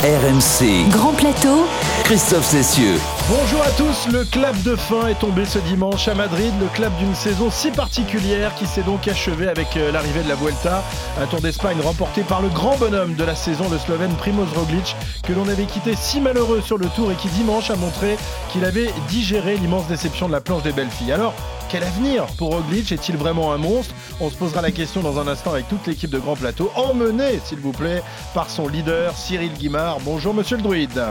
[0.00, 0.88] RMC.
[0.90, 1.66] Grand plateau.
[2.04, 3.00] Christophe Cessieux.
[3.28, 6.96] Bonjour à tous, le clap de fin est tombé ce dimanche à Madrid, le clap
[6.98, 10.84] d'une saison si particulière qui s'est donc achevée avec euh, l'arrivée de la Vuelta,
[11.20, 14.94] un Tour d'Espagne remporté par le grand bonhomme de la saison, le Slovène Primoz Roglic,
[15.24, 18.16] que l'on avait quitté si malheureux sur le Tour et qui dimanche a montré
[18.52, 21.12] qu'il avait digéré l'immense déception de la planche des belles filles.
[21.12, 21.34] Alors,
[21.68, 22.92] quel avenir pour Roglic?
[22.92, 23.94] Est-il vraiment un monstre?
[24.20, 27.40] On se posera la question dans un instant avec toute l'équipe de Grand Plateau, emmenée,
[27.44, 28.02] s'il vous plaît,
[28.32, 29.87] par son leader Cyril Guimard.
[30.04, 31.02] Bonjour Monsieur le Druide.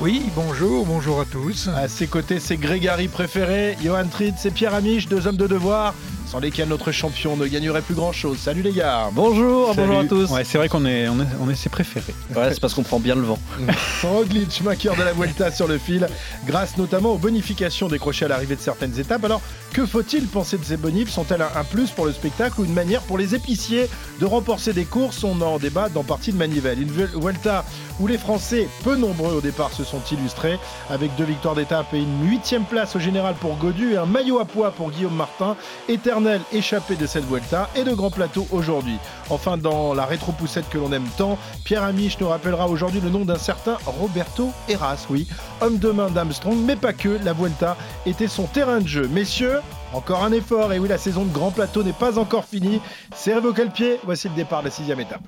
[0.00, 1.68] Oui, bonjour, bonjour à tous.
[1.68, 5.94] À ses côtés, c'est Grégory préféré, Johan Tritz et Pierre Amiche, deux hommes de devoir
[6.32, 8.38] sans lesquels notre champion ne gagnerait plus grand chose.
[8.38, 11.50] Salut les gars Bonjour, bonjour à tous Ouais, c'est vrai qu'on est, on est, on
[11.50, 12.14] est ses préférés.
[12.34, 13.38] Ouais, c'est parce qu'on prend bien le vent.
[14.02, 16.08] Roglic, vainqueur de la Vuelta sur le fil,
[16.46, 19.22] grâce notamment aux bonifications décrochées à l'arrivée de certaines étapes.
[19.26, 19.42] Alors,
[19.74, 21.10] que faut-il penser de ces bonifs?
[21.10, 24.86] Sont-elles un, plus pour le spectacle ou une manière pour les épiciers de remporter des
[24.86, 25.24] courses?
[25.24, 26.80] On en débat dans Partie de Manivelle.
[26.80, 27.66] Une Vuelta
[28.00, 31.98] où les Français, peu nombreux au départ, se sont illustrés, avec deux victoires d'étape et
[31.98, 35.56] une huitième place au général pour Godu et un maillot à poids pour Guillaume Martin,
[35.90, 36.21] éternel
[36.52, 38.96] échappé de cette Vuelta et de grand plateau aujourd'hui.
[39.30, 43.24] Enfin, dans la rétro-poussette que l'on aime tant, Pierre Amiche nous rappellera aujourd'hui le nom
[43.24, 45.26] d'un certain Roberto Heras, oui,
[45.60, 49.08] homme de main d'Armstrong, mais pas que, la Vuelta était son terrain de jeu.
[49.08, 49.60] Messieurs,
[49.92, 52.80] encore un effort, et oui, la saison de grand plateau n'est pas encore finie.
[53.14, 55.22] Servez le pied, voici le départ de la sixième étape.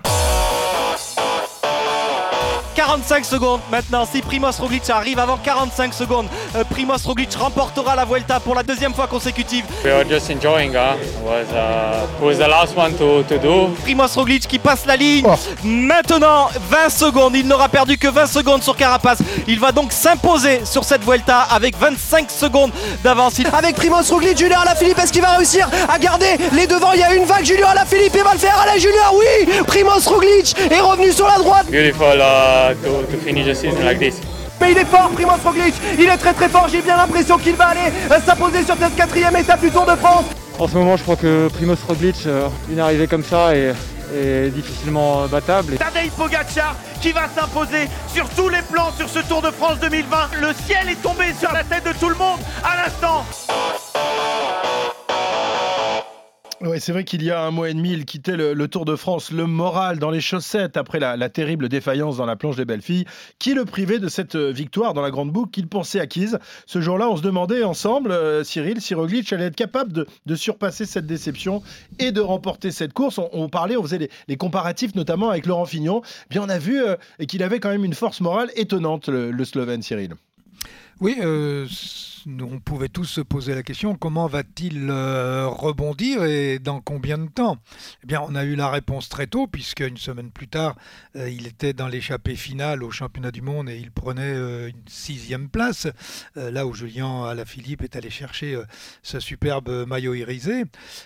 [2.74, 4.04] 45 secondes maintenant.
[4.04, 8.62] Si Primoz Roglic arrive avant 45 secondes, euh, Primoz Roglic remportera la Vuelta pour la
[8.62, 9.64] deuxième fois consécutive.
[9.84, 10.72] We are just enjoying.
[10.74, 10.96] Huh?
[11.24, 13.68] Was, uh, was the last one to, to do.
[13.82, 15.26] Primoz Roglic qui passe la ligne.
[15.62, 17.36] Maintenant 20 secondes.
[17.36, 19.18] Il n'aura perdu que 20 secondes sur Carapace.
[19.46, 22.72] Il va donc s'imposer sur cette Vuelta avec 25 secondes
[23.02, 23.34] d'avance.
[23.52, 26.92] Avec Primoz Roglic, Julien Alaphilippe, est-ce qu'il va réussir à garder les devants?
[26.92, 27.44] Il y a une vague.
[27.44, 28.56] Julien Alaphilippe, il va le faire.
[28.58, 31.66] Allez Julien, oui Primoz Roglic est revenu sur la droite.
[31.70, 34.20] Beautiful uh, to, to finish the season like this.
[34.60, 37.54] Mais il est fort, Primoz Roglic, il est très très fort, j'ai bien l'impression qu'il
[37.56, 40.24] va aller euh, s'imposer sur cette quatrième étape du Tour de France.
[40.58, 43.74] En ce moment, je crois que Primoz Roglic, euh, une arrivée comme ça est,
[44.14, 45.76] est difficilement battable.
[45.76, 50.16] Tadej Pogacar qui va s'imposer sur tous les plans sur ce Tour de France 2020.
[50.40, 53.26] Le ciel est tombé sur la tête de tout le monde à l'instant.
[56.60, 58.94] Ouais, c'est vrai qu'il y a un mois et demi, il quittait le, Tour de
[58.94, 62.80] France, le moral dans les chaussettes après la, terrible défaillance dans la planche des belles
[62.80, 63.04] filles,
[63.38, 66.38] qui le privait de cette victoire dans la grande boucle qu'il pensait acquise?
[66.66, 70.86] Ce jour-là, on se demandait ensemble, euh, Cyril, si Roglic allait être capable de, surpasser
[70.86, 71.62] cette déception
[71.98, 73.18] et de remporter cette course.
[73.32, 76.02] On, parlait, on faisait les, les, comparatifs, notamment avec Laurent Fignon.
[76.30, 79.44] Bien, on a vu euh, qu'il avait quand même une force morale étonnante, le, le
[79.44, 80.14] Slovène, Cyril.
[81.00, 81.66] Oui, euh,
[82.40, 87.28] on pouvait tous se poser la question comment va-t-il euh, rebondir et dans combien de
[87.28, 87.58] temps?
[88.02, 90.76] Eh bien, on a eu la réponse très tôt, puisque une semaine plus tard,
[91.16, 94.88] euh, il était dans l'échappée finale au championnat du monde et il prenait euh, une
[94.88, 95.88] sixième place,
[96.36, 98.58] là où Julien Alaphilippe est allé chercher
[99.02, 100.64] ce superbe maillot irisé.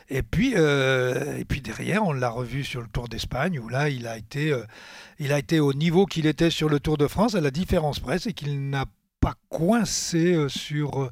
[0.08, 4.06] Et puis, et puis derrière, on l'a revu sur le Tour d'Espagne, où là, il
[4.06, 4.54] a été,
[5.18, 8.00] il a été au niveau qu'il était sur le Tour de France, à la différence
[8.00, 8.86] près, c'est qu'il n'a
[9.20, 11.10] pas coincé euh, sur euh,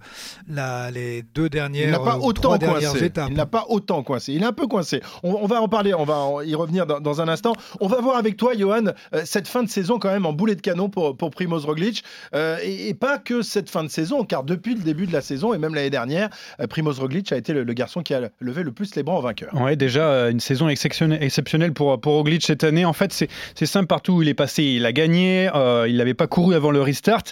[0.49, 3.05] la, les deux dernières, il n'a pas autant coincé.
[3.05, 3.29] étapes.
[3.31, 4.33] Il n'a pas autant coincé.
[4.33, 5.03] Il est un peu coincé.
[5.23, 7.55] On, on va en parler, on va y revenir dans, dans, un instant.
[7.81, 10.55] On va voir avec toi, Johan, euh, cette fin de saison quand même en boulet
[10.55, 12.05] de canon pour, pour Primoz Roglic.
[12.35, 15.21] Euh, et, et, pas que cette fin de saison, car depuis le début de la
[15.21, 16.29] saison et même l'année dernière,
[16.61, 19.17] euh, Primoz Roglic a été le, le, garçon qui a levé le plus les bras
[19.17, 19.51] en vainqueur.
[19.55, 22.85] Oui, déjà une saison exceptionnelle, pour Roglic cette année.
[22.85, 24.63] En fait, c'est simple partout où il est passé.
[24.63, 25.51] Il a gagné,
[25.89, 27.23] il n'avait pas couru avant le restart.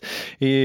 [0.40, 0.63] Et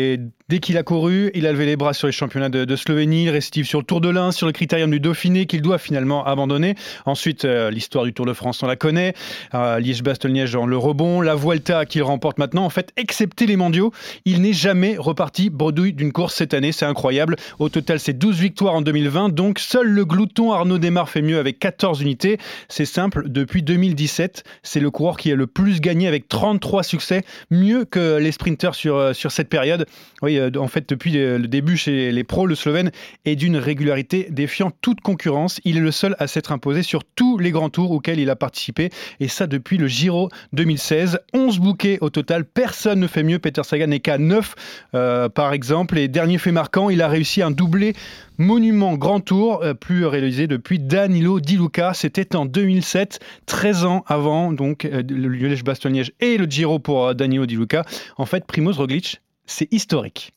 [0.49, 3.29] Dès qu'il a couru, il a levé les bras sur les championnats de, Slovénie, il
[3.29, 6.73] récidive sur le Tour de l'Ain, sur le critérium du Dauphiné qu'il doit finalement abandonner.
[7.05, 9.13] Ensuite, euh, l'histoire du Tour de France, on la connaît.
[9.53, 11.21] Euh, Liège-Bastogne-Liège dans le rebond.
[11.21, 12.65] La Vuelta qu'il remporte maintenant.
[12.65, 13.93] En fait, excepté les mondiaux,
[14.25, 16.71] il n'est jamais reparti bredouille d'une course cette année.
[16.71, 17.35] C'est incroyable.
[17.59, 19.29] Au total, c'est 12 victoires en 2020.
[19.29, 22.39] Donc, seul le glouton Arnaud Desmar fait mieux avec 14 unités.
[22.69, 27.23] C'est simple, depuis 2017, c'est le coureur qui a le plus gagné avec 33 succès.
[27.51, 29.85] Mieux que les sprinters sur, sur cette période.
[30.21, 32.91] Oui, en fait, depuis le début chez les pros, le Slovène
[33.25, 35.61] est d'une régularité défiant toute concurrence.
[35.63, 38.35] Il est le seul à s'être imposé sur tous les grands tours auxquels il a
[38.35, 38.89] participé,
[39.19, 41.19] et ça depuis le Giro 2016.
[41.33, 43.39] 11 bouquets au total, personne ne fait mieux.
[43.39, 44.55] Peter Sagan n'est qu'à 9
[44.93, 45.97] euh, par exemple.
[45.97, 47.93] Et dernier fait marquant, il a réussi un doublé
[48.39, 51.93] monument grand tour, euh, plus réalisé depuis Danilo Di Luca.
[51.93, 57.13] C'était en 2007, 13 ans avant donc euh, le Liège-Bastogne-Liège et le Giro pour euh,
[57.13, 57.85] Danilo Di Luca.
[58.17, 60.33] En fait, Primoz Roglic c'est historique.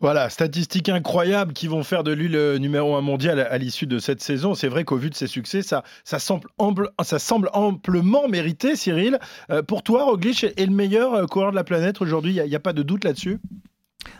[0.00, 3.98] Voilà, statistiques incroyables qui vont faire de lui le numéro un mondial à, l'issue de
[3.98, 4.54] cette saison.
[4.54, 8.76] C'est vrai qu'au vu de ses succès, ça, ça, semble, ample, ça semble amplement mérité,
[8.76, 9.18] Cyril.
[9.50, 12.54] Euh, pour toi, Roglic est le meilleur euh, coureur de la planète aujourd'hui, il n'y
[12.54, 13.40] a, pas de doute là-dessus?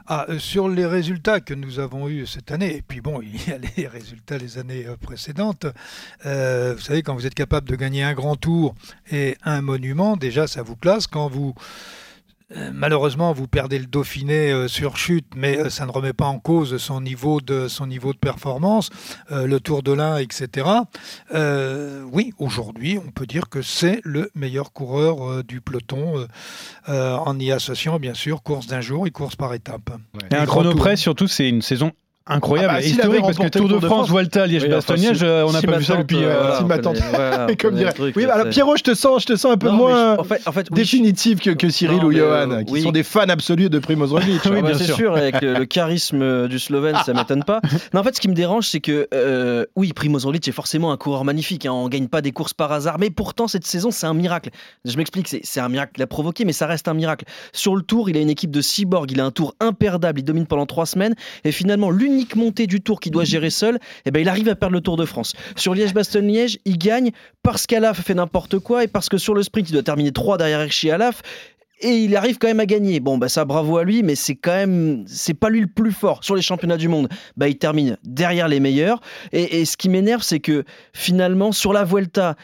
[0.07, 3.37] Ah, euh, sur les résultats que nous avons eus cette année, et puis bon, il
[3.49, 5.67] y a les résultats des années précédentes,
[6.25, 8.75] vous savez, quand vous êtes capable de gagner un grand tour
[9.13, 11.07] et un monument, déjà ça vous classe.
[11.07, 11.61] Quand vous euh,
[12.73, 16.39] malheureusement, vous perdez le Dauphiné euh, sur chute, mais euh, ça ne remet pas en
[16.39, 18.91] cause son niveau de, son niveau de performance,
[19.31, 20.69] le Tour de l'Ain, etc.
[22.13, 26.27] oui, aujourd'hui, on peut dire que c'est le meilleur coureur du peloton,
[26.87, 29.91] en y associant bien sûr course d'un jour et course par étape.
[30.31, 31.93] Et un chrono près, surtout, c'est une saison
[32.27, 35.13] incroyable, ah bah, historique, parce que Tour de France, Vuelta, Liège, Bastogne,
[35.47, 36.19] on n'a pas vu ça depuis.
[36.23, 37.49] Euh,
[38.17, 40.53] oui, alors Pierrot, je te sens, je te sens un peu moins en fait, en
[40.53, 44.41] fait, définitif que, que Cyril ou Johan, qui sont des fans absolus de Primoz Roglic.
[44.51, 47.61] oui, bien sûr, avec le, charisme du Slovène, ça m'étonne pas.
[47.93, 50.91] Non, en fait, ce qui me dérange, c'est que euh, oui, Primoz Roglic est forcément
[50.91, 51.67] un coureur magnifique.
[51.67, 54.51] Hein, on gagne pas des courses par hasard, mais pourtant cette saison, c'est un miracle.
[54.85, 57.25] Je m'explique, c'est un miracle qu'il a provoqué, mais ça reste un miracle.
[57.53, 60.25] Sur le Tour, il a une équipe de cyborg, il a un Tour imperdable, il
[60.25, 64.11] domine pendant trois semaines, et finalement l'unique montée du Tour qu'il doit gérer seul, eh
[64.11, 65.35] ben, il arrive à perdre le Tour de France.
[65.57, 67.11] Sur Liège-Bastogne-Liège, il gagne
[67.43, 70.39] parce qu'Alaf fait n'importe quoi et parce que sur le sprint, il doit terminer 3
[70.39, 71.23] derrière Hirschi Alaf
[71.81, 73.01] et il arrive quand même à gagner.
[73.01, 75.93] Bon, bah ça, bravo à lui, mais c'est quand même, c'est pas lui le plus
[75.93, 77.09] fort sur les championnats du monde.
[77.37, 79.01] Bah, il termine derrière les meilleurs.
[79.33, 82.37] Et ce qui m'énerve, c'est que finalement, sur la Vuelta,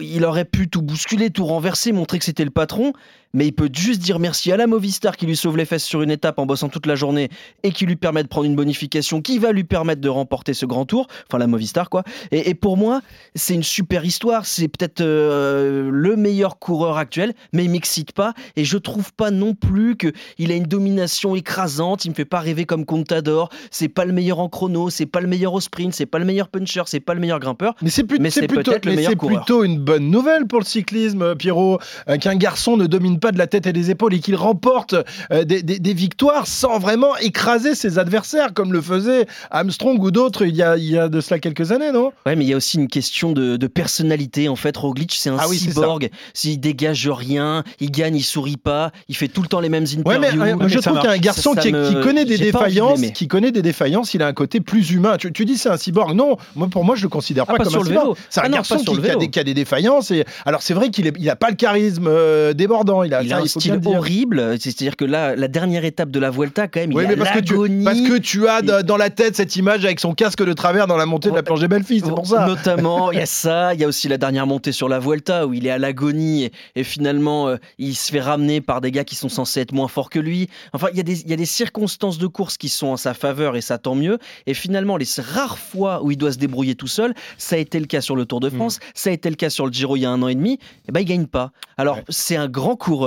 [0.00, 2.92] il aurait pu tout bousculer, tout renverser, montrer que c'était le patron
[3.34, 6.02] mais il peut juste dire merci à la Movistar qui lui sauve les fesses sur
[6.02, 7.30] une étape en bossant toute la journée
[7.62, 10.66] et qui lui permet de prendre une bonification qui va lui permettre de remporter ce
[10.66, 12.02] grand tour, enfin la Movistar quoi.
[12.30, 13.00] Et, pour moi,
[13.34, 18.34] c'est une super histoire, c'est peut-être euh, le meilleur coureur actuel, mais il m'excite pas.
[18.56, 22.24] Et je trouve pas non plus que il a une domination écrasante, il me fait
[22.24, 25.60] pas rêver comme Contador, c'est pas le meilleur en chrono, c'est pas le meilleur au
[25.60, 28.84] sprint, c'est pas le meilleur puncher, c'est pas le meilleur grimpeur, mais c'est plutôt, peut-être
[28.84, 29.44] le meilleur coureur.
[29.44, 33.38] plutôt une bonne nouvelle pour le cyclisme, Pierrot, euh, qu'un garçon ne domine pas de
[33.38, 34.94] la tête et des épaules et qu'il remporte
[35.32, 40.56] euh, des, victoires sans vraiment écraser ses adversaires comme le faisait Armstrong ou d'autres il,
[40.56, 42.12] y a, il y a de cela quelques années, non?
[42.26, 44.48] Ouais, mais il y a aussi une question de, personnalité.
[44.48, 46.10] En fait, Roglic, c'est un ah cyborg.
[46.34, 49.84] S'il dégage rien, il gagne, il sourit pas, il fait tout le temps les mêmes
[49.84, 50.40] interviews.
[50.40, 54.22] Ouais, mais, je trouve qu'un garçon qui, connaît des défaillances, qui connaît des défaillances, il
[54.22, 55.16] a un côté plus humain.
[55.16, 57.76] Tu, dis c'est un cyborg Non, moi pour moi je le considère ah, pas, comme
[57.76, 58.16] un cyborg.
[58.30, 60.10] C'est un ah garçon qui, a des, qui, a des, défaillances.
[60.10, 63.04] Et alors c'est vrai qu'il n'a pas le charisme euh, débordant.
[63.04, 64.56] Il a, il a un style horrible.
[64.60, 67.30] C'est-à-dire que là, la dernière étape de la Vuelta, quand même, il y a parce
[67.30, 70.52] que, tu, parce que tu as dans la tête cette image avec son casque de
[70.52, 72.46] travers dans la montée de la planche des filles, c'est pour ça.
[72.46, 73.74] Notamment, il y a ça.
[73.74, 76.50] Il y a aussi la dernière montée sur la Vuelta où il est à l'agonie
[76.74, 79.88] et, finalement, euh, il se fait ramener par des gars qui sont censés être moins
[79.88, 80.48] forts que lui.
[80.72, 82.96] Enfin, il y, a des, il y a des circonstances de course qui sont en
[82.96, 84.18] sa faveur et ça tant mieux.
[84.46, 87.78] Et finalement, les rares fois où il doit se débrouiller tout seul, ça a été
[87.80, 88.90] le cas sur le Tour de France, mm.
[88.94, 90.54] ça a été le cas sur le Giro il y a un an et demi,
[90.54, 90.58] et
[90.88, 91.52] eh ben il gagne pas.
[91.76, 93.01] Alors, c'est un grand coureur,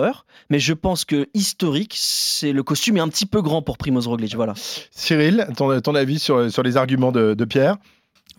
[0.50, 4.08] mais je pense que historique, c'est le costume est un petit peu grand pour Primoz
[4.08, 4.36] Roglic.
[4.36, 4.54] Voilà.
[4.92, 7.78] Cyril, ton, ton avis sur, sur les arguments de, Pierre?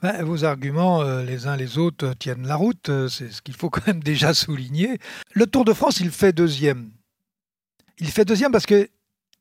[0.02, 2.88] Ben, vos arguments, euh, les uns les autres, tiennent la route.
[2.90, 4.98] Euh, c'est ce qu'il faut quand même déjà souligner.
[5.32, 6.90] Le Tour de France, il fait deuxième.
[7.98, 8.88] Il fait deuxième parce que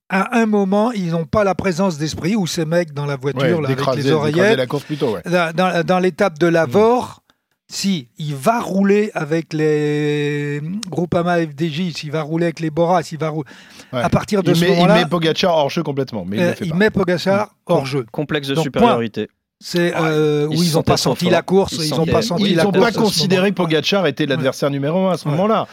[0.08, 3.62] à un moment, ils n'ont pas la présence d'esprit où ces mecs dans la voiture
[3.62, 4.58] là, avec les oreillettes.
[4.58, 7.24] La course plutôt, dans, dans l'étape de Lavore,
[7.68, 13.18] si il va rouler avec les Groupama FDJ, s'il va rouler avec les Bora, s'il
[13.18, 13.50] va rouler...
[13.92, 16.26] à partir de ce moment-là, il met Pogacar hors jeu complètement.
[16.26, 18.06] Mais il, euh, met Pogacar hors jeu.
[18.12, 19.30] Complexe de supériorité.
[19.62, 22.74] C'est euh, où ils n'ont pas senti la course, ils n'ont pas senti ils n'ont
[22.74, 25.68] pas considéré que Pogacar était l'adversaire numéro un à ce moment-là.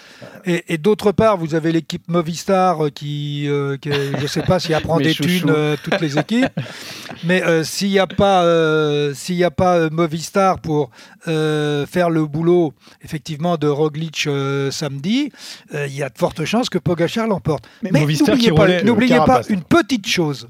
[0.44, 4.74] Et, d'autre part, vous avez l'équipe Movistar euh, qui, euh, je ne sais pas s'il
[4.74, 6.46] apprend des thunes toutes les équipes,
[7.24, 8.44] mais s'il n'y a pas,
[9.14, 10.90] s'il y a pas Movistar pour
[11.24, 14.28] faire le boulot effectivement de Roglic
[14.70, 15.32] samedi,
[15.74, 17.64] il y a de fortes chances que Pogacar l'emporte.
[17.82, 18.06] Mais, mais
[18.84, 20.46] n'oubliez pas, pas une petite chose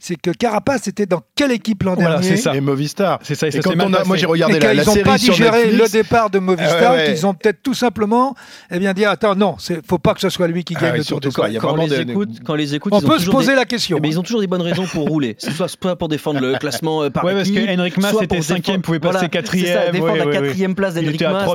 [0.00, 2.54] c'est que Carapace était dans quelle équipe l'an dernier C'est ça.
[2.54, 3.18] Et Movistar.
[3.22, 3.48] C'est ça.
[3.48, 6.38] Et, quand on a, moi j'ai regardé la, la série pas digéré le départ de
[6.38, 8.34] Movistar, euh, qu'ils ont peut-être tout simplement,
[8.70, 11.04] eh bien dit attends non, faut pas que ce soit lui qui ah gagne le
[11.04, 11.48] Tour de France.
[11.60, 13.98] Quand, les écoute, quand les écoute, on peut se poser la question.
[14.00, 15.34] Mais ils ont toujours des bonnes raisons pour rouler.
[15.38, 18.82] C'est soit pour défendre le classement euh, par ouais, parce que Henrik Mas était cinquième,
[18.82, 19.86] pouvait passer quatrième.
[19.86, 21.48] ça, défendre la quatrième place d'Henrik Mas.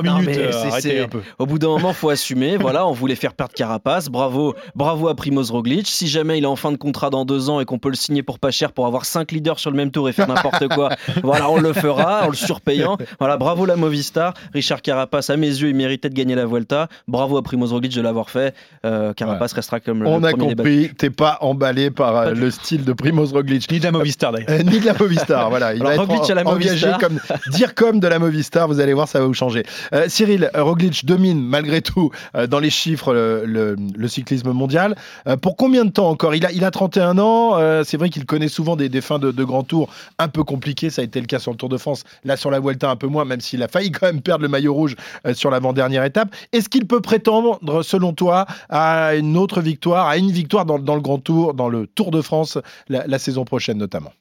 [0.84, 1.06] Euh,
[1.38, 2.56] au bout d'un moment, faut assumer.
[2.58, 4.08] Voilà, on voulait faire perdre Carapace.
[4.08, 5.86] Bravo, bravo à Primoz Roglic.
[5.88, 7.96] Si jamais il est en fin de contrat dans deux ans et qu'on peut le
[7.96, 10.26] signer pour pour pas cher pour avoir 5 leaders sur le même tour et faire
[10.26, 10.90] n'importe quoi.
[11.22, 12.96] voilà, on le fera en le surpayant.
[13.20, 14.34] Voilà, bravo la Movistar.
[14.52, 16.88] Richard Carapace, à mes yeux, il méritait de gagner la Vuelta.
[17.06, 18.54] Bravo à Primoz Roglic de l'avoir fait.
[18.84, 22.30] Euh, Carapace restera comme le On a premier compris, t'es pas emballé par euh, Pas
[22.32, 23.70] le style de Primoz Roglic.
[23.70, 24.50] Ni de la Movistar d'ailleurs.
[24.50, 25.74] Euh, ni de la Movistar, voilà.
[25.74, 26.98] Il Alors, va être Roglic à la en- engagé Movistar.
[26.98, 27.18] comme
[27.52, 28.66] dire comme de la Movistar.
[28.66, 29.62] Vous allez voir, ça va vous changer.
[29.92, 34.96] Euh, Cyril Roglic domine malgré tout euh, dans les chiffres le, le- le cyclisme mondial.
[35.28, 36.34] Euh, pour combien de temps encore?
[36.34, 37.52] Il a, il a 31 ans.
[37.58, 39.88] euh, C'est vrai qu'il connaît souvent des, fins de, grands tours
[40.18, 40.90] un peu compliquées.
[40.90, 42.04] Ça a été le cas sur le Tour de France.
[42.24, 44.48] Là, sur la Vuelta, un peu moins, même s'il a failli quand même perdre le
[44.48, 46.34] maillot rouge euh, sur l'avant-dernière étape.
[46.52, 51.00] Est-ce qu'il peut prétendre, selon toi, à une autre victoire, à une victoire dans, le
[51.00, 54.12] Grand Tour, dans le Tour de France, la saison prochaine notamment?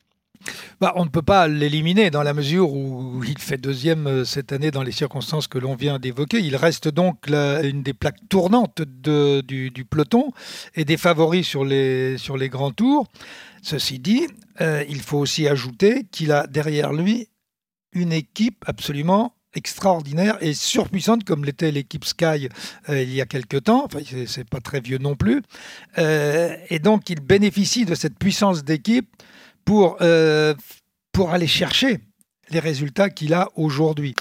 [0.80, 4.52] Bah, on ne peut pas l'éliminer dans la mesure où il fait deuxième euh, cette
[4.52, 6.40] année dans les circonstances que l'on vient d'évoquer.
[6.40, 10.32] Il reste donc une des plaques tournantes du, peloton
[10.76, 12.18] et des favoris sur les,
[12.50, 13.08] grands tours.
[13.62, 14.28] Ceci dit,
[14.62, 17.30] euh, il faut aussi ajouter qu'il a derrière lui
[17.94, 22.50] une équipe absolument extraordinaire et surpuissante comme l'était l'équipe Sky
[22.90, 23.86] euh, il y a quelque temps.
[23.86, 25.42] Enfin, c'est- pas très vieux non plus.
[25.98, 29.08] Et donc, il bénéficie de cette puissance d'équipe
[29.66, 30.54] pour, euh,
[31.12, 32.00] pour aller chercher
[32.52, 34.16] les résultats qu'il a aujourd'hui.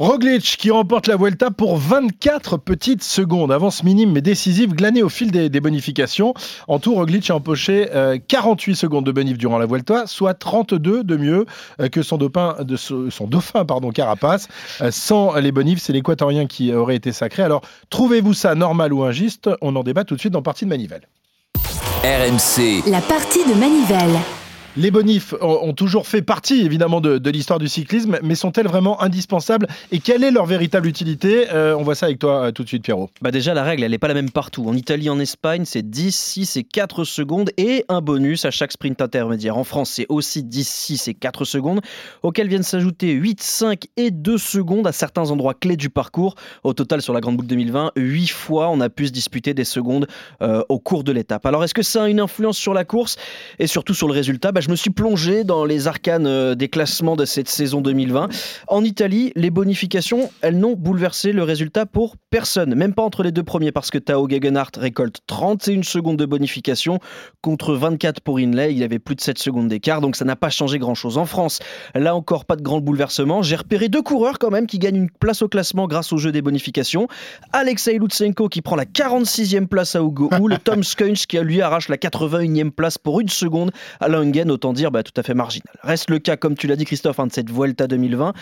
[0.00, 3.52] Roglic qui remporte la Vuelta pour 24 petites secondes.
[3.52, 6.32] Avance minime mais décisive glanée au fil des, des bonifications.
[6.68, 11.04] En tout, Roglic a empoché euh, 48 secondes de bonif durant la Vuelta, soit 32
[11.04, 11.44] de mieux
[11.82, 14.48] euh, que son, dopin, de son dauphin pardon, Carapace.
[14.80, 17.42] Euh, sans les bonifs, c'est l'équatorien qui aurait été sacré.
[17.42, 17.60] Alors,
[17.90, 19.50] trouvez-vous ça normal ou injuste?
[19.60, 21.06] On en débat tout de suite dans Partie de Manivelle.
[22.02, 24.18] RMC, La partie de Manivelle.
[24.76, 29.02] Les bonifs ont, toujours fait partie évidemment de, de l'histoire du cyclisme, mais sont-elles vraiment
[29.02, 32.62] indispensables Et quelle est leur véritable utilité Euh, On voit ça avec toi euh, tout
[32.62, 33.10] de suite, Pierrot.
[33.20, 34.68] Bah déjà, la règle, elle n'est pas la même partout.
[34.68, 38.70] En Italie, en Espagne, c'est 10, 6 et 4 secondes et un bonus à chaque
[38.70, 39.56] sprint intermédiaire.
[39.56, 41.80] En France, c'est aussi 10, 6 et 4 secondes,
[42.22, 46.36] auxquels viennent s'ajouter 8, 5 et 2 secondes à certains endroits clés du parcours.
[46.62, 49.64] Au total, sur la Grande Boucle 2020, 8 fois, on a pu se disputer des
[49.64, 50.06] secondes
[50.42, 51.44] euh, au cours de l'étape.
[51.44, 53.16] Alors, est-ce que ça a une influence sur la course
[53.58, 54.52] et surtout sur le résultat?
[54.52, 58.28] Bah, Je me suis plongé dans les arcanes euh, des classements de cette saison 2020.
[58.68, 63.32] En Italie, les bonifications, elles n'ont bouleversé le résultat pour personne, même pas entre les
[63.32, 66.98] deux premiers, parce que Tao Gegenhardt récolte 31 secondes de bonification
[67.40, 68.74] contre 24 pour Inlay.
[68.74, 71.16] Il avait plus de 7 secondes d'écart, donc ça n'a pas changé grand-chose.
[71.16, 71.60] En France,
[71.94, 73.40] là encore, pas de grand bouleversement.
[73.40, 76.32] J'ai repéré deux coureurs quand même qui gagnent une place au classement grâce au jeu
[76.32, 77.08] des bonifications.
[77.54, 81.88] Alexei Lutsenko qui prend la 46e place à Hugo Hull, Tom Skunch qui lui arrache
[81.88, 85.74] la 81e place pour une seconde à Langen, autant dire bah, tout à fait marginal.
[85.82, 88.32] Reste le cas, comme tu l'as dit Christophe, hein, de cette Vuelta 2020,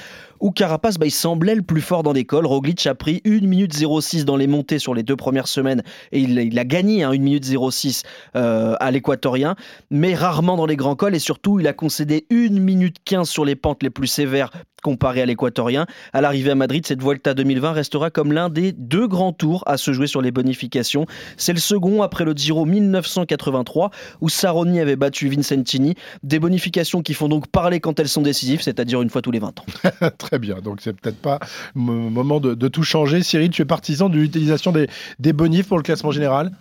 [0.41, 2.47] où Carapace, bah, il semblait le plus fort dans les cols.
[2.47, 6.21] Roglic a pris 1 minute 06 dans les montées sur les deux premières semaines, et
[6.21, 8.03] il, a gagné hein, 1 minute 06
[8.37, 9.57] euh, à l'équatorien,
[9.91, 13.45] mais rarement dans les grands cols, et surtout il a concédé 1 minute 15 sur
[13.45, 14.51] les pentes les plus sévères
[14.83, 15.87] comparé à l'équatorien.
[16.13, 19.77] À l'arrivée à Madrid, cette Vuelta 2020 restera comme l'un des deux grands tours à
[19.77, 21.07] se jouer sur les bonifications.
[21.37, 25.95] C'est le second après le Giro 1983 où Saroni avait battu Vincentini.
[26.23, 29.39] Des bonifications qui font donc parler quand elles sont décisives, c'est-à-dire une fois tous les
[29.39, 29.67] 20 ans.
[30.19, 31.39] Très bien, donc c'est peut-être pas
[31.75, 33.23] le moment de, de tout changer.
[33.23, 34.89] Cyril, tu es partisan de l'utilisation des,
[35.19, 36.53] des bonifs pour le classement général?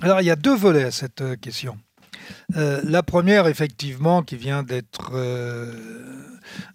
[0.00, 1.76] Alors, il y a deux volets à cette euh, question.
[2.56, 5.72] Euh, la première, effectivement, qui vient d'être euh,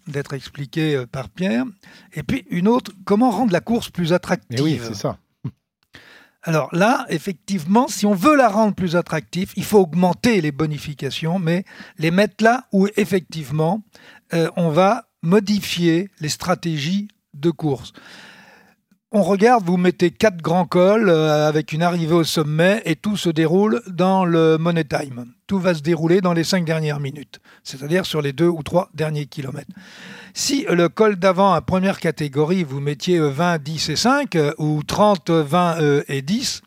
[0.06, 1.64] d'être expliquée par Pierre.
[2.12, 5.18] Et puis une autre, comment rendre la course plus attractive Eh oui, c'est ça.
[6.46, 11.38] Alors là, effectivement, si on veut la rendre plus attractive, il faut augmenter les bonifications,
[11.38, 11.64] mais
[11.98, 13.82] les mettre là où effectivement
[14.34, 17.94] euh, on va modifier les stratégies de course.
[19.10, 23.16] On regarde, vous mettez quatre grands cols euh, avec une arrivée au sommet et tout
[23.16, 25.26] se déroule dans le money time.
[25.46, 28.90] Tout va se dérouler dans les cinq dernières minutes, c'est-à-dire sur les deux ou trois
[28.92, 29.72] derniers kilomètres.
[30.36, 34.52] Si le col d'avant à première catégorie, vous mettiez euh, 20, 10 et 5 euh,
[34.58, 36.62] ou 30, 20 euh, et 10,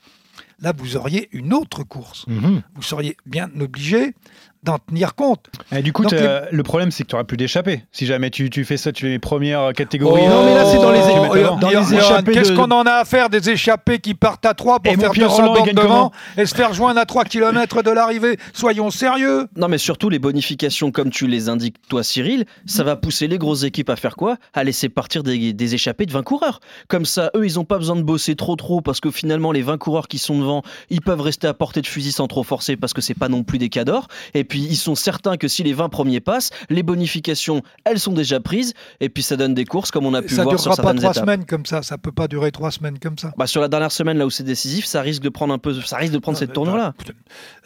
[0.62, 2.26] là vous auriez une autre course.
[2.28, 2.64] Mhm.
[2.76, 4.16] Vous seriez bien obligé
[4.68, 5.46] d'en tenir compte.
[5.72, 7.84] Et du coup, Donc, le problème, c'est que tu auras plus d'échappée.
[7.92, 10.24] Si jamais tu, tu fais ça, tu fais les premières catégories.
[10.26, 11.44] Oh, Non, mais là, c'est dans les oh, échappées.
[11.62, 14.46] Dans Johan, les échappées Qu'est-ce de- qu'on en a à faire des échappées qui partent
[14.46, 16.74] à 3 pour Et mon faire Pierre 200 Roland, il bornes devant et se faire
[16.74, 18.38] joindre à 3 km de l'arrivée?
[18.54, 22.96] Soyons sérieux Non, mais surtout les bonifications, comme tu les indiques, toi, Cyril, ça va
[22.98, 24.38] pousser les grosses équipes à faire quoi?
[24.54, 26.60] À laisser partir des, des échappées de 20 coureurs.
[26.90, 29.62] Comme ça, eux, ils n'ont pas besoin de bosser trop, trop, parce que finalement, les
[29.62, 32.76] 20 coureurs qui sont devant, ils peuvent rester à portée de fusil sans trop forcer,
[32.76, 34.08] parce que c'est pas non plus des cadors.
[34.34, 38.00] Et puis, puis ils sont certains que si les 20 premiers passent, les bonifications, elles
[38.00, 38.74] sont déjà prises.
[39.00, 40.84] Et puis ça donne des courses comme on a pu ça voir sur durera pas
[40.84, 41.24] certaines trois étapes.
[41.24, 41.84] semaines comme ça.
[41.84, 43.34] Ça peut pas durer trois semaines comme ça.
[43.38, 45.74] Bah, sur la dernière semaine, là où c'est décisif, ça risque de prendre un peu,
[45.82, 46.94] ça risque de prendre Non, cette tournure-là.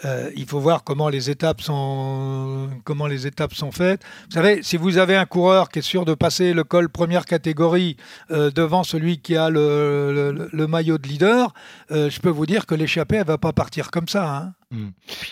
[0.05, 4.01] Euh, il faut voir comment les étapes sont comment les étapes sont faites.
[4.29, 7.25] Vous savez, si vous avez un coureur qui est sûr de passer le col première
[7.25, 7.95] catégorie
[8.31, 11.53] euh, devant celui qui a le, le- le maillot de leader,
[11.91, 14.27] euh, je peux vous dire que l'échappée elle va pas partir comme ça.
[14.29, 14.53] hein.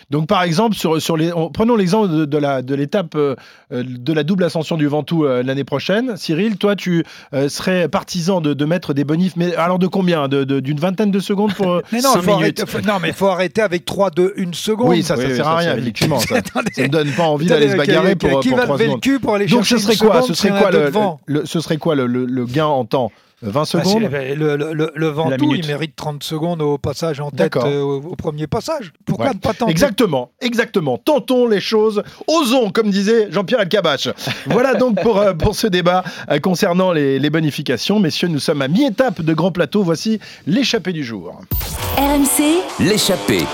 [0.09, 3.35] Donc par exemple, sur, sur les, on- prenons l'exemple de, de la de l'étape euh,
[3.71, 6.17] euh, de la double ascension du Ventoux euh, l'année prochaine.
[6.17, 7.03] Cyril, toi, tu
[7.33, 10.27] euh, serais partisan de, de mettre des bonifs, mais alors de combien?
[10.27, 12.99] De- de- D'une vingtaine de secondes pour Mais non, cinq faut minutes arrêter, faut- non,
[13.01, 14.89] mais il faut arrêter avec 3, 2, 1 seconde.
[14.89, 16.19] Oui, ça, ça sert à rien, effectivement.
[16.19, 16.35] Ça,
[16.77, 18.89] ne donne pas envie d'aller se bagarrer qui- pour, qui pour va trois lever le
[18.91, 19.01] secondes.
[19.03, 20.21] cul pour aller Donc ce chercher serait quoi?
[20.21, 21.19] Ce serait quoi deux le, devant?
[21.25, 23.11] le- ce serait quoi le, le- le gain en temps?
[23.41, 27.31] 20 Bah, secondes le, le, le, le Ventoux, il mérite 30 secondes au passage en
[27.31, 28.91] tête, euh, au, au premier passage.
[29.05, 29.33] Pourquoi Ouais.
[29.33, 30.97] ne pas tenter Exactement, exactement.
[30.97, 34.09] Tentons les choses, osons, comme disait Jean-Pierre Elkabach.
[34.47, 37.99] voilà donc pour, euh, pour ce débat euh, concernant les, les bonifications.
[37.99, 39.83] Messieurs, nous sommes à mi-étape de Grand Plateau.
[39.83, 41.39] Voici l'échappée du jour.
[41.97, 43.45] RMC, l'échappée.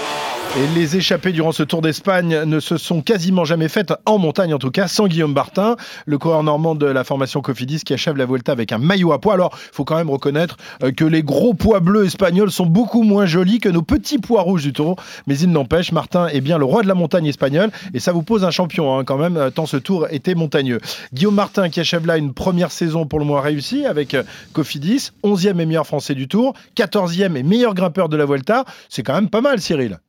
[0.58, 4.58] Les échappées durant ce Tour d'Espagne ne se sont quasiment jamais faites, en montagne en
[4.58, 8.26] tout cas, sans Guillaume Bartin, le coureur normand de la formation Cofidis qui achève la
[8.26, 9.34] Vuelta avec un maillot à poids.
[9.34, 13.04] Alors, il faut quand même reconnaître euh, que les gros poids bleus espagnols sont beaucoup
[13.04, 14.96] moins jolis que nos petits poids rouges du Tour.
[15.28, 18.24] Mais il n'empêche, Martin est bien le roi de la montagne espagnole et ça vous
[18.24, 20.80] pose un champion hein, quand même, euh, tant ce Tour était montagneux.
[21.12, 25.12] Guillaume Martin qui achève là une première saison pour le moins réussie avec euh, Cofidis,
[25.26, 28.64] 11e et meilleur français du Tour, 14e et meilleur grimpeur de la Vuelta.
[28.88, 30.00] C'est quand même pas mal, Cyril.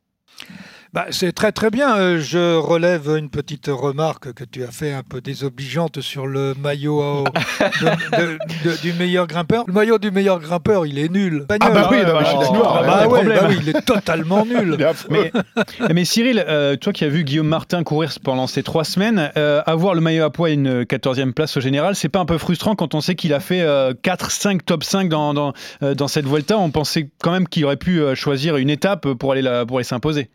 [0.93, 1.97] Bah, c'est très très bien.
[1.97, 6.53] Euh, Je relève une petite remarque que tu as fait un peu désobligeante sur le
[6.61, 8.37] maillot au- de- de-
[8.69, 9.65] de- du meilleur grimpeur.
[9.67, 11.45] Le maillot du meilleur grimpeur, il est nul.
[11.61, 12.77] Ah bah oui, non, mais je suis d'accord.
[12.81, 14.77] Ah bah ouais, bah oui, il est totalement nul.
[15.09, 15.31] Mais,
[15.93, 19.61] mais Cyril, euh, toi qui as vu Guillaume Martin courir pendant ces trois semaines, euh,
[19.65, 22.37] avoir le maillot à poids et une 14e place au général, c'est pas un peu
[22.37, 23.63] frustrant quand on sait qu'il a fait
[24.03, 25.53] 4-5 top 5 dans, dans,
[25.83, 26.57] euh, dans cette Vuelta?
[26.57, 29.77] On pensait quand même qu'il aurait pu euh, choisir une étape pour aller, la- pour
[29.77, 30.29] aller s'imposer.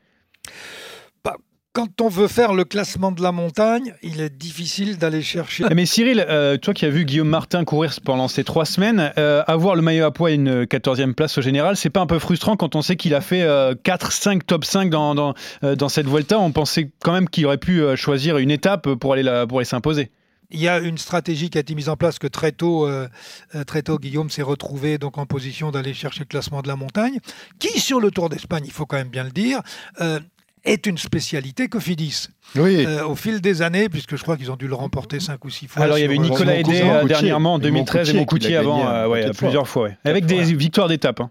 [1.25, 1.37] Bah,
[1.73, 5.65] quand on veut faire le classement de la montagne, il est difficile d'aller chercher.
[5.75, 9.43] Mais Cyril, euh, toi qui as vu Guillaume Martin courir pendant ces trois semaines, euh,
[9.47, 12.19] avoir le maillot à poids et une 14e place au général, c'est pas un peu
[12.19, 13.43] frustrant quand on sait qu'il a fait
[13.85, 15.35] 4-5 top 5 dans, dans,
[15.65, 16.39] euh, dans cette Vuelta?
[16.39, 19.59] On pensait quand même qu'il aurait pu euh, choisir une étape pour aller, la- pour
[19.59, 20.11] aller s'imposer.
[20.53, 23.09] Il y a une stratégie qui a été mise en place que très tôt, euh,
[23.55, 26.77] euh, très tôt Guillaume s'est retrouvé donc en position d'aller chercher le classement de la
[26.77, 27.19] montagne,
[27.59, 29.61] qui sur le Tour d'Espagne, il faut quand même bien le dire,
[30.01, 30.21] euh,
[30.65, 32.29] est une spécialité Cofidis.
[32.55, 32.85] Oui.
[32.87, 35.51] Euh, au fil des années, puisque je crois qu'ils ont dû le remporter cinq ou
[35.51, 35.83] six fois.
[35.83, 36.83] Alors il y avait Nicolas Coutier.
[37.09, 39.33] dernièrement en Simon 2013 et Coutier Moncoutier avant, euh, ouais, fois.
[39.35, 39.83] plusieurs fois.
[39.85, 39.97] ouais.
[40.05, 41.21] Avec des victoires d'étape.
[41.21, 41.31] hein.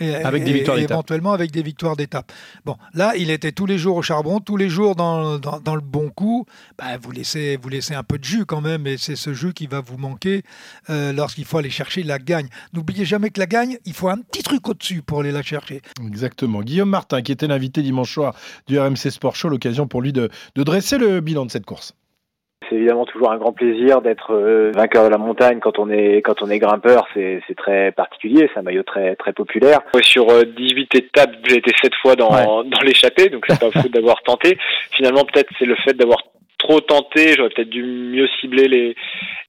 [0.00, 2.32] Et- Avec des victoires et éventuellement avec des victoires d'étape.
[2.64, 5.74] Bon, là, il était tous les jours au charbon, tous les jours dans, dans, dans
[5.74, 6.44] le bon coup.
[6.78, 9.52] Bah, vous, laissez, vous laissez un peu de jus quand même, et c'est ce jus
[9.54, 10.42] qui va vous manquer
[10.90, 12.48] euh, lorsqu'il faut aller chercher la gagne.
[12.74, 15.80] N'oubliez jamais que la gagne, il faut un petit truc au-dessus pour aller la chercher.
[16.06, 16.60] Exactement.
[16.62, 18.34] Guillaume Martin, qui était l'invité dimanche soir
[18.66, 21.94] du RMC Sport Show, l'occasion pour lui de, de dresser le bilan de cette course.
[22.68, 26.22] C'est évidemment toujours un grand plaisir d'être euh, vainqueur de la montagne quand on est
[26.22, 27.06] quand on est grimpeur.
[27.14, 29.80] C'est très particulier, c'est un maillot très très populaire.
[30.02, 32.30] Sur euh, 18 étapes, j'ai été 7 fois dans
[32.64, 34.58] dans l'échappée, donc c'est pas fou d'avoir tenté.
[34.92, 36.22] Finalement, peut-être c'est le fait d'avoir
[36.58, 37.34] trop tenté.
[37.34, 38.96] J'aurais peut-être dû mieux cibler les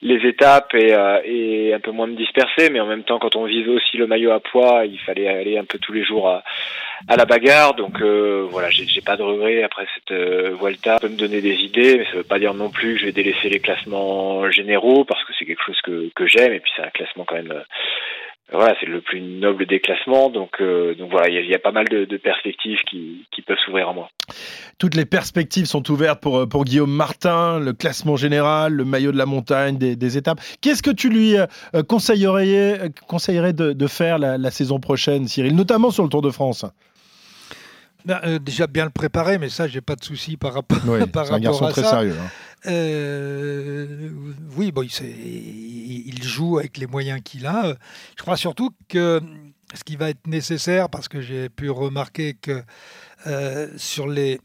[0.02, 2.70] les étapes et euh, et un peu moins me disperser.
[2.70, 5.58] Mais en même temps, quand on vise aussi le maillot à poids, il fallait aller
[5.58, 6.44] un peu tous les jours à
[7.08, 7.74] à la bagarre.
[7.74, 10.94] Donc euh, voilà, j'ai pas de regrets après cette euh, Vuelta.
[10.94, 13.06] Ça peut me donner des idées, mais ça veut pas dire non plus que je
[13.06, 16.72] vais délaisser les classements généraux parce que c'est quelque chose que, que j'aime et puis
[16.76, 17.62] c'est un classement quand même.
[18.50, 20.30] Voilà, c'est le plus noble des classements.
[20.30, 23.88] Donc, euh, donc voilà, il y, a- pas mal de, perspectives qui, qui peuvent s'ouvrir
[23.90, 24.08] en moi.
[24.78, 29.12] Toutes les perspectives sont ouvertes pour, euh, pour Guillaume Martin, le classement général, le maillot
[29.12, 30.40] de la montagne, des, étapes.
[30.60, 31.46] Qu'est-ce que tu lui euh,
[31.86, 36.64] conseillerais, conseillerais de, faire la saison prochaine, Cyril, notamment sur le Tour de France?
[38.04, 41.04] Ben, euh, déjà bien le préparer, mais ça, j'ai pas de souci par rapport, Oui,
[41.12, 41.90] par c'est un rapport garçon à très ça.
[41.90, 42.14] sérieux.
[42.18, 42.30] hein.
[42.66, 44.10] Euh,
[44.56, 47.74] oui, bon, il joue avec les moyens qu'il a.
[48.16, 49.20] Je crois surtout que
[49.74, 52.62] ce qui va être nécessaire, parce que j'ai pu remarquer que
[53.26, 54.40] euh, sur les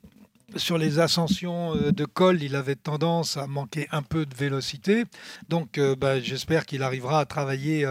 [0.55, 5.05] sur les ascensions euh, de col, il avait tendance à manquer un peu de vélocité.
[5.49, 7.85] Donc, euh, bah, j'espère qu'il arrivera à travailler,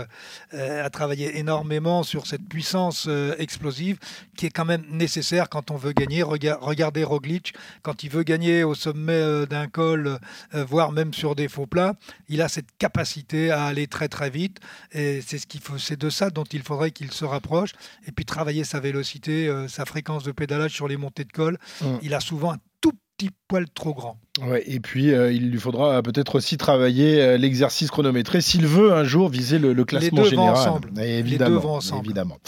[0.55, 3.99] euh, à travailler énormément sur cette puissance euh, explosive
[4.37, 6.23] qui est quand même nécessaire quand on veut gagner.
[6.23, 10.19] Rega- regardez Roglic, quand il veut gagner au sommet d'un col,
[10.53, 11.95] voire même sur des faux plats,
[12.29, 14.59] il a cette capacité à aller très très vite.
[14.93, 17.73] Et c'est ce qu'il faut, c'est de ça dont il faudrait qu'il se rapproche.
[18.07, 21.59] Et puis travailler sa vélocité, sa fréquence de pédalage sur les montées de col.
[21.81, 21.87] Mm.
[22.03, 24.19] Il a souvent un tout petit poil trop grand.
[24.43, 28.93] Ouais, et puis euh, il lui faudra peut-être aussi travailler euh, l'exercice chronométré s'il veut
[28.95, 30.55] un jour viser le, le classement Les deux général.
[30.55, 30.89] vont ensemble.
[31.01, 32.07] Évidemment, Les deux vont ensemble.
[32.07, 32.39] évidemment.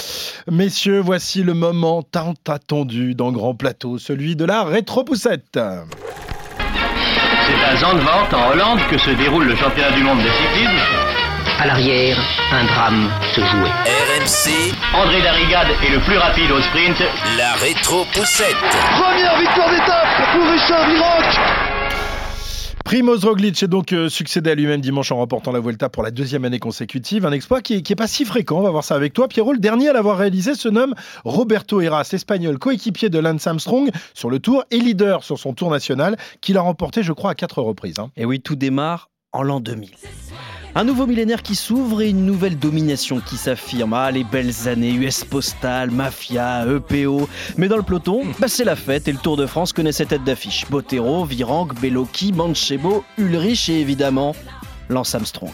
[0.51, 5.59] Messieurs, voici le moment tant attendu dans Grand Plateau, celui de la rétro-poussette.
[7.47, 10.81] C'est à Zandvoort, en Hollande, que se déroule le championnat du monde de cyclisme.
[11.61, 12.19] À l'arrière,
[12.53, 13.71] un drame se jouait.
[13.87, 16.97] RMC, André Darrigade est le plus rapide au sprint.
[17.39, 18.57] la rétro-poussette.
[19.01, 21.41] Première victoire d'étape pour Richard Virenque
[22.85, 26.11] Primoz Roglic est donc euh, succédé à lui-même dimanche en remportant la Vuelta pour la
[26.11, 27.25] deuxième année consécutive.
[27.25, 29.27] Un exploit qui n'est pas si fréquent, on va voir ça avec toi.
[29.27, 33.91] Pierrot, le dernier à l'avoir réalisé se nomme Roberto Heras, espagnol, coéquipier de Lance Armstrong
[34.13, 37.35] sur le tour et leader sur son tour national, qu'il a remporté, je crois, à
[37.35, 37.99] quatre reprises.
[37.99, 38.11] hein.
[38.17, 39.91] Et oui, tout démarre en l'an 2000.
[40.77, 43.93] Un nouveau millénaire qui s'ouvre et une nouvelle domination qui s'affirme.
[43.93, 47.29] Ah, les belles années, US Postal, Mafia, EPO.
[47.57, 50.07] Mais dans le peloton, bah, c'est la fête et le Tour de France connaît ses
[50.07, 50.67] têtes d'affiche.
[50.69, 54.35] Botero, Virenque, Bellocchi, Manchebo, Ulrich et évidemment
[54.89, 55.51] Lance Armstrong.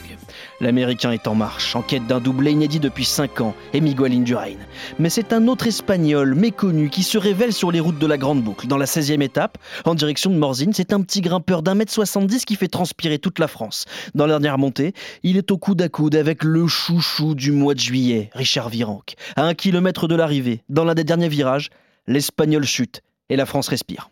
[0.61, 4.57] L'Américain est en marche, en quête d'un doublé inédit depuis 5 ans, et Miguel Indurain.
[4.99, 8.43] Mais c'est un autre Espagnol méconnu qui se révèle sur les routes de la Grande
[8.43, 8.67] Boucle.
[8.67, 12.45] Dans la 16e étape, en direction de Morzine, c'est un petit grimpeur d'un mètre 70
[12.45, 13.85] qui fait transpirer toute la France.
[14.15, 17.75] Dans la dernière montée, il est au coude à coude avec le chouchou du mois
[17.75, 19.15] de juillet, Richard Virenque.
[19.37, 21.71] À un kilomètre de l'arrivée, dans l'un des derniers virages,
[22.07, 24.11] l'Espagnol chute et la France respire.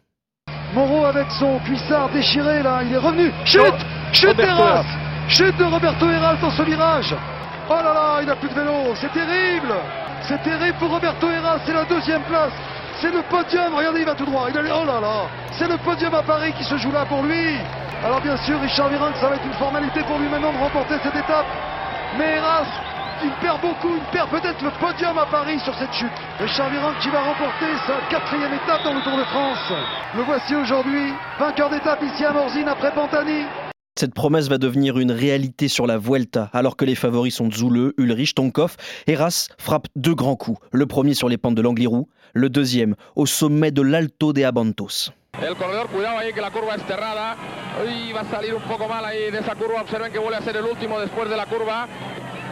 [0.75, 3.33] Moreau avec son cuissard déchiré là, il est revenu.
[3.45, 3.63] Chute
[4.13, 7.15] Chute d'Heras Chute de Roberto Heras dans ce virage
[7.69, 9.75] Oh là là, il n'a plus de vélo, c'est terrible
[10.23, 12.53] C'est terrible pour Roberto Heras, c'est la deuxième place
[13.01, 14.49] c'est le podium, regardez, il va tout droit.
[14.51, 17.57] Oh là là, c'est le podium à Paris qui se joue là pour lui.
[18.05, 20.95] Alors bien sûr, Richard Virenque, ça va être une formalité pour lui maintenant de remporter
[21.03, 21.47] cette étape.
[22.19, 22.67] Mais Heras,
[23.23, 26.11] il perd beaucoup, il perd peut-être le podium à Paris sur cette chute.
[26.41, 29.73] Richard Virenque qui va remporter sa quatrième étape dans le Tour de France.
[30.17, 33.45] Le voici aujourd'hui, vainqueur d'étape ici à Morzine après Pantani.
[33.99, 37.95] Cette promesse va devenir une réalité sur la Vuelta, alors que les favoris sont Zule,
[37.99, 38.77] Ulrich, Tonkov.
[39.09, 40.61] Heras frappe deux grands coups.
[40.71, 45.11] Le premier sur les pentes de l'Angliru, le deuxième au sommet de l'Alto de Abantos.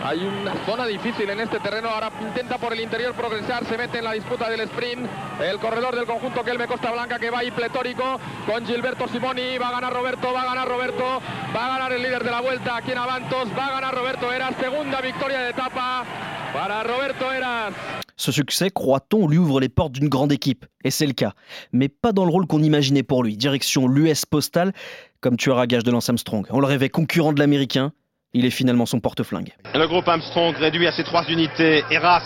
[0.07, 1.89] Hay una zona difícil en este terreno.
[1.89, 3.67] Ahora intenta por el interior progresar.
[3.67, 5.05] Se mete en la disputa del sprint.
[5.43, 9.59] El corredor del conjunto Kelme Costa Blanca que va ahí pletórico con Gilberto Simoni.
[9.59, 11.21] Va a ganar Roberto, va a ganar Roberto.
[11.53, 13.49] Va a ganar el líder de la vuelta aquí en Avantos.
[13.59, 14.55] Va a ganar Roberto Eras.
[14.61, 16.05] Segunda victoria de etapa
[16.53, 17.75] para Roberto Eras.
[18.15, 20.67] Ce succès, croit-on, lui ouvre les portes d'une grande équipe.
[20.85, 21.33] Et c'est le cas.
[21.73, 23.37] Mais pas dans le rôle qu'on imaginait pour lui.
[23.37, 24.73] Direction l'US Postal,
[25.21, 26.47] comme tueur à gage de Lance Armstrong.
[26.51, 27.93] On le rêvait concurrent de l'Américain.
[28.39, 29.55] Il est finalement son porte-flingue.
[29.75, 31.83] Le groupe Armstrong réduit à ses trois unités.
[31.91, 32.21] Eras,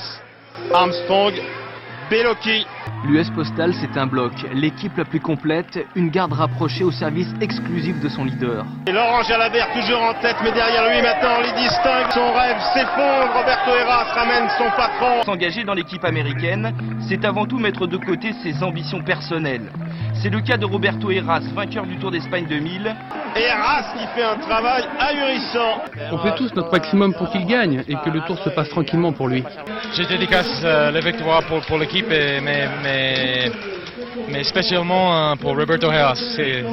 [0.75, 1.35] Armstrong,
[2.11, 2.67] Bellocchi.
[3.05, 7.99] L'US Postal, c'est un bloc, l'équipe la plus complète, une garde rapprochée au service exclusif
[8.01, 8.65] de son leader.
[8.87, 12.11] Et Laurent Jalabert toujours en tête, mais derrière lui maintenant, on les distingue.
[12.13, 13.33] Son rêve s'effondre.
[13.35, 15.23] Roberto Eras ramène son patron.
[15.25, 16.75] S'engager dans l'équipe américaine,
[17.09, 19.71] c'est avant tout mettre de côté ses ambitions personnelles.
[20.15, 22.95] C'est le cas de Roberto Heras, vainqueur du Tour d'Espagne 2000.
[23.37, 25.83] Et Eras qui fait un travail ahurissant.
[26.13, 29.13] On fait tous notre maximum pour qu'il gagne et que le tour se passe tranquillement
[29.13, 29.45] pour lui.
[29.95, 33.51] Je dédicace euh, la victoire pour, pour l'équipe, mais, mais,
[34.31, 36.21] mais spécialement euh, pour Roberto Heras.
[36.37, 36.65] C'est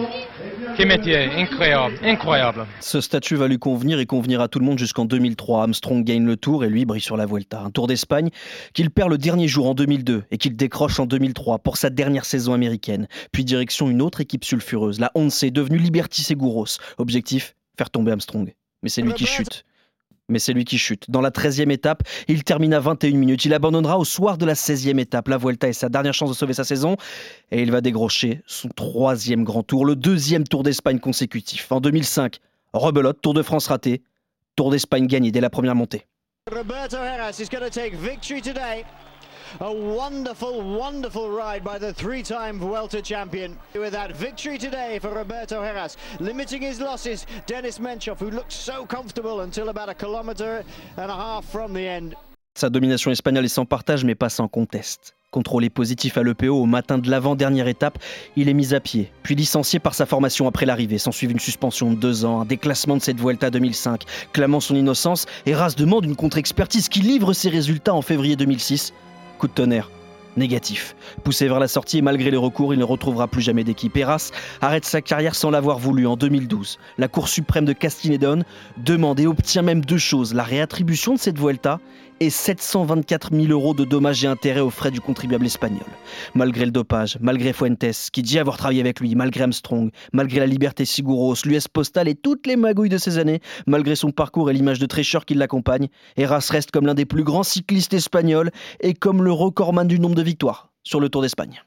[0.75, 2.65] quel métier, incroyable, incroyable.
[2.81, 5.63] Ce statut va lui convenir et convenir à tout le monde jusqu'en 2003.
[5.63, 7.61] Armstrong gagne le Tour et lui brille sur la Vuelta.
[7.61, 8.29] Un Tour d'Espagne
[8.73, 12.25] qu'il perd le dernier jour en 2002 et qu'il décroche en 2003 pour sa dernière
[12.25, 13.07] saison américaine.
[13.31, 16.77] Puis direction une autre équipe sulfureuse, la Once, devenue Liberty Seguros.
[16.97, 18.53] Objectif, faire tomber Armstrong.
[18.83, 19.63] Mais c'est lui qui chute.
[20.29, 21.09] Mais c'est lui qui chute.
[21.09, 23.45] Dans la 13e étape, il termine à 21 minutes.
[23.45, 25.29] Il abandonnera au soir de la 16e étape.
[25.29, 26.97] La Vuelta est sa dernière chance de sauver sa saison.
[27.51, 31.71] Et il va décrocher son troisième grand tour, le deuxième Tour d'Espagne consécutif.
[31.71, 32.39] En 2005,
[32.73, 34.01] rebelote, Tour de France raté.
[34.57, 36.05] Tour d'Espagne gagné dès la première montée.
[36.51, 38.41] Roberto Heras is going to take victory.
[39.59, 43.57] A wonderful, wonderful ride by the three-time Vuelta champion.
[43.73, 48.85] With that victory today for Roberto Heras, limiting his losses, Dennis Menchoff, who looked so
[48.85, 50.63] comfortable until about a kilometre
[50.97, 52.15] and a half from the end.
[52.55, 55.13] Sa domination espagnole est sans partage, mais pas sans conteste.
[55.29, 57.99] Contrôlé positif à l'EPO au matin de l'avant-dernière étape,
[58.35, 60.97] il est mis à pied, puis licencié par sa formation après l'arrivée.
[60.97, 64.05] S'ensuit une suspension de deux ans, un déclassement de cette Vuelta 2005.
[64.31, 68.93] Clamant son innocence, Heras demande une contre-expertise qui livre ses résultats en février 2006.
[69.37, 69.91] Coup de tonnerre.
[70.35, 70.95] Négatif.
[71.23, 73.97] Poussé vers la sortie et malgré les recours, il ne retrouvera plus jamais d'équipe.
[73.97, 76.77] Heras arrête sa carrière sans l'avoir voulu en 2012.
[76.99, 78.43] La Cour suprême de Castinédon
[78.77, 81.79] demande et obtient même deux choses la réattribution de cette Vuelta
[82.19, 85.85] et 724 000 euros de dommages et intérêts aux frais du contribuable espagnol.
[86.35, 90.45] Malgré le dopage, malgré Fuentes, qui dit avoir travaillé avec lui, malgré Armstrong, malgré la
[90.45, 94.53] Liberté Seguros, l'US Postal et toutes les magouilles de ces années, malgré son parcours et
[94.53, 98.51] l'image de tricheur qui l'accompagne, Eras reste comme l'un des plus grands cyclistes espagnols
[98.81, 101.61] et comme le recordman du nombre de victoires sur le Tour d'Espagne.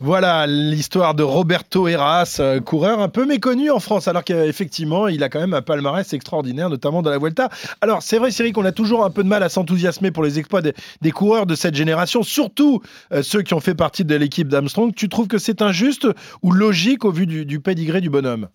[0.00, 5.28] Voilà l'histoire de Roberto Heras, coureur un peu méconnu en France, alors qu'effectivement, il a
[5.28, 7.48] quand même un palmarès extraordinaire, notamment dans la Vuelta.
[7.80, 10.38] Alors, c'est vrai, Cyril, qu'on a toujours un peu de mal à s'enthousiasmer pour les
[10.38, 14.48] exploits des, coureurs de cette génération, surtout euh, ceux qui ont fait partie de l'équipe
[14.48, 14.94] d'Armstrong.
[14.94, 16.06] Tu trouves que c'est injuste
[16.42, 18.48] ou logique au vu du, du pédigré du bonhomme?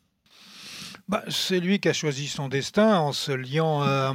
[1.09, 4.13] Bah, c'est lui qui a choisi son destin en se liant à,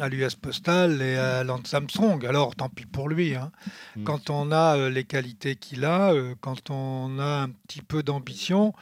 [0.00, 2.24] à l'US Postal et à Lance Armstrong.
[2.24, 3.34] Alors, tant pis pour lui.
[3.34, 3.50] Hein.
[3.96, 4.04] Mm.
[4.04, 8.04] Quand on a euh, les qualités qu'il a, euh, quand on a un petit peu
[8.04, 8.72] d'ambition,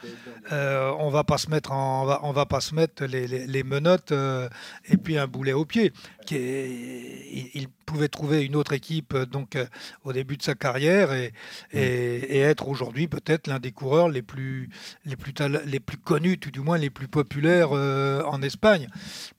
[0.51, 3.25] euh, on va pas se mettre, en, on va, on va pas se mettre les,
[3.25, 4.47] les, les menottes euh,
[4.85, 5.93] et puis un boulet au pied.
[6.25, 6.69] Qui est,
[7.31, 9.57] il, il, pouvait trouver une autre équipe euh, donc
[10.05, 11.33] au début de sa carrière et,
[11.73, 14.69] et, et être aujourd'hui peut-être l'un des coureurs les plus,
[15.05, 15.33] les plus,
[15.65, 18.87] les plus connus, tout du moins les plus populaires en Espagne.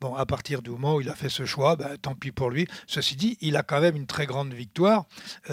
[0.00, 2.50] Bon, à partir du moment où il a fait ce choix, ben, tant pis pour
[2.50, 2.66] lui.
[2.86, 5.06] Ceci dit, il a quand même une très grande victoire.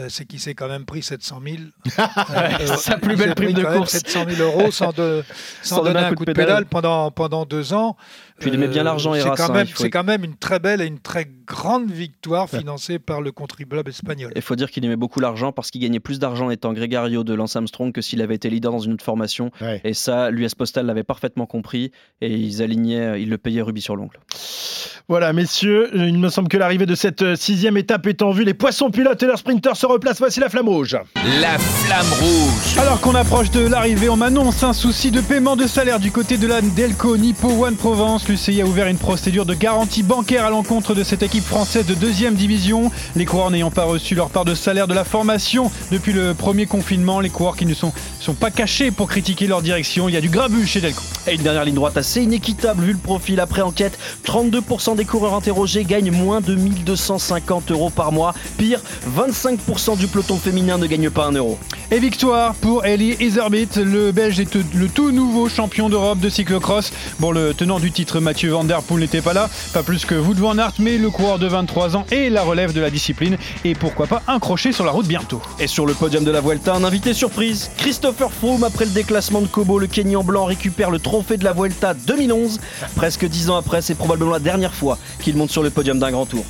[0.10, 1.58] c'est qu'il s'est quand même pris 700 000.
[2.78, 3.92] Sa plus belle prime de course.
[3.92, 5.24] 700 000 euros sans, de,
[5.62, 7.96] sans, sans donner un, coup de pédale, pédale pendant, pendant deux ans.
[8.40, 9.84] Puis il aimait bien l'argent, C'est quand, faut...
[9.86, 14.32] quand même une très belle et une très grande victoire financée par le contribuable espagnol.
[14.36, 17.34] Il faut dire qu'il aimait beaucoup l'argent parce qu'il gagnait plus d'argent étant grégario de
[17.34, 19.52] Lance Armstrong que s'il avait été leader dans une autre formation.
[19.62, 19.82] Ouais.
[19.84, 23.96] Et ça, l'US Postal l'avait parfaitement compris et ils alignaient, ils le payaient rubis sur
[23.96, 24.20] l'ongle.
[25.08, 28.44] Voilà, messieurs, il me semble que l'arrivée de cette sixième étape est en vue.
[28.44, 30.20] Les poissons pilotes et leurs sprinters se replacent.
[30.20, 30.96] Voici la flamme rouge.
[31.42, 32.78] La flamme rouge.
[32.78, 36.38] Alors qu'on approche de l'arrivée, on m'annonce un souci de paiement de salaire du côté
[36.38, 38.28] de la Delco Nippo One Provence.
[38.30, 41.96] L'UCI a ouvert une procédure de garantie bancaire à l'encontre de cette équipe française de
[41.96, 42.92] deuxième division.
[43.16, 46.68] Les coureurs n'ayant pas reçu leur part de salaire de la formation depuis le premier
[46.68, 50.08] confinement, les coureurs qui ne sont, sont pas cachés pour critiquer leur direction.
[50.08, 51.02] Il y a du grabuge chez Delco.
[51.26, 53.98] Et une dernière ligne droite assez inéquitable vu le profil après enquête.
[54.24, 58.36] 32% des coureurs interrogés gagnent moins de 1250 euros par mois.
[58.60, 58.82] Pire,
[59.18, 61.58] 25% du peloton féminin ne gagne pas un euro.
[61.92, 63.70] Et victoire pour Ellie Iserbit.
[63.78, 66.94] Le Belge est le tout nouveau champion d'Europe de cyclocross.
[67.20, 70.14] Bon, le tenant du titre Mathieu Van Der Poel n'était pas là, pas plus que
[70.14, 73.38] Wout van Aert, mais le coureur de 23 ans et la relève de la discipline.
[73.66, 75.42] Et pourquoi pas un crochet sur la route bientôt.
[75.60, 77.72] Et sur le podium de la Vuelta, un invité surprise.
[77.78, 81.54] Christopher Froome, après le déclassement de Kobo, le Kenyan blanc récupère le trophée de la
[81.54, 82.60] Vuelta 2011.
[82.96, 86.12] Presque 10 ans après, c'est probablement la dernière fois qu'il monte sur le podium d'un
[86.12, 86.46] grand tour.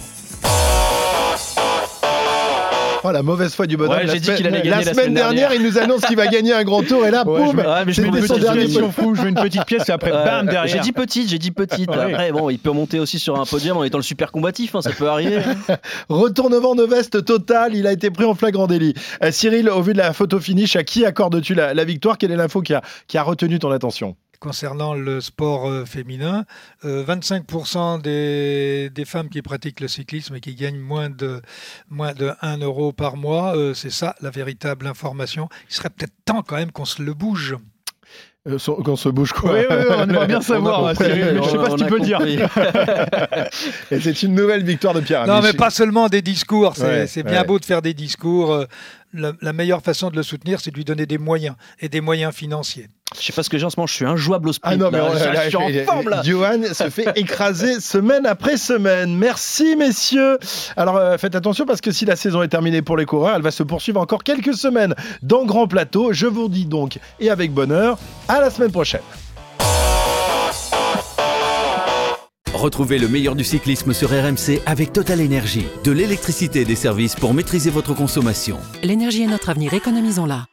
[3.04, 3.96] Oh, la mauvaise foi du bonhomme.
[3.96, 6.28] Ouais, la, dit qu'il allait la, la semaine, semaine dernière, il nous annonce qu'il va
[6.28, 9.16] gagner un grand tour et là, ouais, boum, ouais, c'est une son dernier fou.
[9.16, 10.68] Je veux une petite pièce et après, bam, derrière.
[10.68, 11.90] J'ai dit petite, j'ai dit petite.
[11.90, 12.14] Ouais.
[12.14, 14.82] Après, bon, il peut monter aussi sur un podium en étant le super combatif, hein,
[14.82, 15.42] ça peut arriver.
[16.10, 18.94] Retournement de veste total, il a été pris en flagrant délit.
[19.24, 22.18] Euh, Cyril, au vu de la photo finish, à qui accordes-tu la, la, victoire?
[22.18, 24.16] Quelle est l'info qui a, qui a retenu ton attention?
[24.40, 26.46] Concernant le sport euh, féminin,
[26.86, 31.42] euh, 25% des, des, femmes qui pratiquent le cyclisme et qui gagnent moins de,
[31.90, 35.50] moins de 1 euro par mois, euh, c'est ça la véritable information.
[35.70, 37.56] Il serait peut-être temps quand même qu'on se le bouge.
[38.48, 41.50] Euh, qu'on se bouge quoi Oui, oui, oui on aimerait bien savoir, hein, Cyril, je
[41.50, 42.22] sais pas si tu peux dire.
[43.92, 45.28] Et c'est une nouvelle victoire de Pierre.
[45.28, 46.74] Non, mais pas seulement des discours.
[46.78, 47.48] C'est ouais, bien ouais.
[47.48, 48.54] beau de faire des discours.
[48.54, 48.66] euh,
[49.14, 52.00] La, la, meilleure façon de le soutenir, c'est de lui donner des moyens et des
[52.00, 52.88] moyens financiers.
[53.18, 54.76] Je sais pas ce que j'ai en ce moment, je suis injouable au sprint.
[54.76, 56.22] Ah non, mais là, là, je suis en forme là.
[56.24, 59.16] Johan se fait écraser semaine après semaine.
[59.18, 60.38] Merci messieurs.
[60.78, 63.42] Alors euh, faites attention parce que si la saison est terminée pour les coureurs, elle
[63.42, 64.94] va se poursuivre encore quelques semaines
[65.24, 66.14] dans Grand Plateau.
[66.14, 69.02] Je vous dis donc, et avec bonheur, à la semaine prochaine.
[72.54, 75.66] Retrouvez le meilleur du cyclisme sur RMC avec Total Énergie.
[75.84, 78.58] De l'électricité et des services pour maîtriser votre consommation.
[78.84, 80.46] L'énergie est notre avenir, économisons-la.